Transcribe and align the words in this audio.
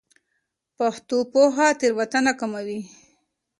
پښتو 0.77 1.17
پوهه 1.31 1.67
تېروتنه 1.79 2.31
کموي. 2.39 2.79